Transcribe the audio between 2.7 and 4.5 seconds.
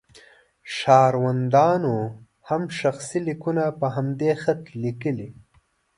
شخصي لیکونه په همدې